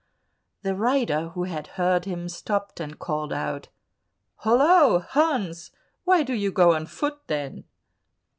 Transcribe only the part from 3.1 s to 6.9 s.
out, "Hollo! Hans, why do you go on